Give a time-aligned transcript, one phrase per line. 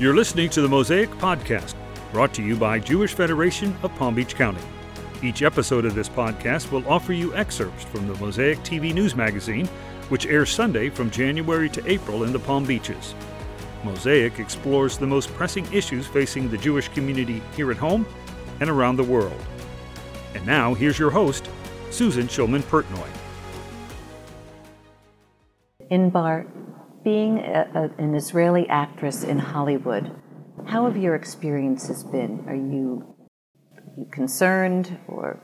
[0.00, 1.74] You're listening to the Mosaic Podcast,
[2.10, 4.60] brought to you by Jewish Federation of Palm Beach County.
[5.22, 9.68] Each episode of this podcast will offer you excerpts from the Mosaic TV News Magazine,
[10.08, 13.14] which airs Sunday from January to April in the Palm Beaches.
[13.84, 18.04] Mosaic explores the most pressing issues facing the Jewish community here at home
[18.58, 19.40] and around the world.
[20.34, 21.48] And now, here's your host,
[21.92, 23.08] Susan Schulman Pertnoy.
[25.88, 26.48] Inbar,
[27.04, 30.10] being a, a, an Israeli actress in Hollywood,
[30.66, 32.44] how have your experiences been?
[32.48, 33.14] Are you,
[33.76, 35.40] are you concerned or?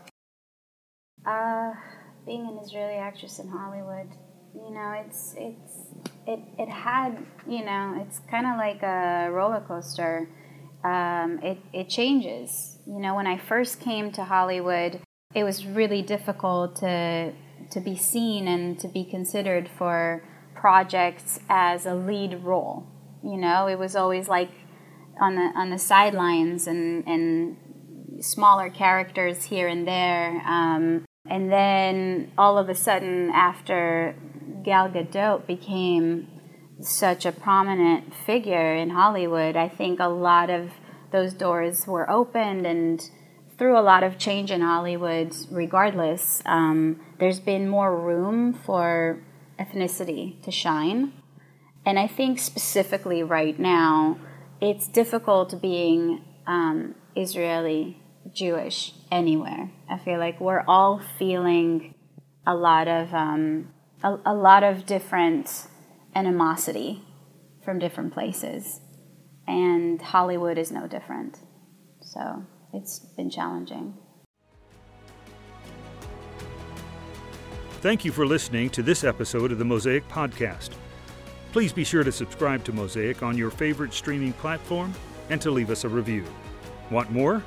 [1.27, 1.73] Uh,
[2.25, 4.09] being an Israeli actress in Hollywood,
[4.55, 5.87] you know, it's it's
[6.27, 10.29] it it had you know, it's kind of like a roller coaster.
[10.83, 12.79] Um, it it changes.
[12.87, 15.01] You know, when I first came to Hollywood,
[15.35, 17.33] it was really difficult to
[17.71, 22.87] to be seen and to be considered for projects as a lead role.
[23.23, 24.51] You know, it was always like
[25.21, 27.57] on the on the sidelines and and
[28.21, 30.43] smaller characters here and there.
[30.47, 34.15] Um, and then all of a sudden, after
[34.63, 36.29] Gal Gadot became
[36.81, 40.71] such a prominent figure in Hollywood, I think a lot of
[41.13, 43.03] those doors were opened and
[43.59, 49.23] through a lot of change in Hollywood, regardless, um, there's been more room for
[49.61, 51.13] ethnicity to shine.
[51.85, 54.19] And I think specifically right now,
[54.61, 59.71] it's difficult being um, Israeli Jewish anywhere.
[59.89, 61.95] I feel like we're all feeling
[62.47, 63.73] a lot of um,
[64.03, 65.67] a, a lot of different
[66.15, 67.03] animosity
[67.65, 68.81] from different places,
[69.47, 71.39] and Hollywood is no different.
[72.01, 73.97] So it's been challenging.
[77.81, 80.73] Thank you for listening to this episode of the Mosaic Podcast.
[81.51, 84.93] Please be sure to subscribe to Mosaic on your favorite streaming platform
[85.31, 86.27] and to leave us a review.
[86.91, 87.43] Want more?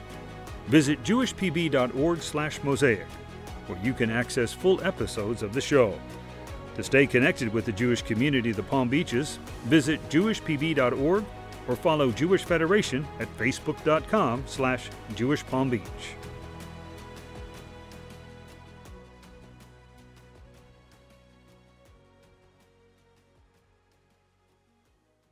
[0.70, 3.06] Visit jewishpb.org/mosaic,
[3.68, 5.94] where you can access full episodes of the show.
[6.78, 11.26] To stay connected with the Jewish community of the Palm Beaches, visit jewishpb.org
[11.68, 16.16] or follow Jewish Federation at facebook.com slash Jewish Palm Beach.